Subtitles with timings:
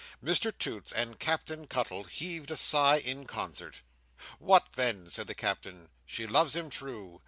[0.23, 3.83] Mr Toots and Captain Cuttle heaved a sigh in concert.
[4.39, 5.89] "What then?" said the Captain.
[6.07, 7.19] "She loves him true.